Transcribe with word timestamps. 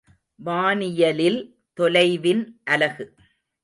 வானியலில் 0.39 1.39
தொலைவின் 1.79 2.43
அலகு. 2.63 3.05